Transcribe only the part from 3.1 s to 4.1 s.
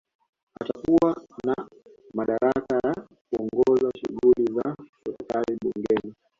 kuongoza